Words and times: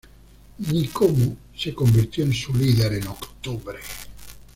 Nkomo 0.65 1.37
se 1.55 1.75
convirtió 1.75 2.23
en 2.23 2.33
su 2.33 2.51
líder 2.55 2.93
en 2.93 3.05
octubre. 3.05 3.77